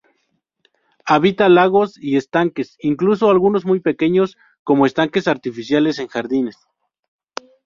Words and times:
Habita 1.05 1.47
lagos 1.47 1.95
y 1.95 2.17
estanques, 2.17 2.75
incluso 2.79 3.29
algunos 3.29 3.65
muy 3.67 3.81
pequeños 3.81 4.35
como 4.63 4.87
estanques 4.87 5.27
artificiales 5.27 5.99
en 5.99 6.07
jardines. 6.07 6.57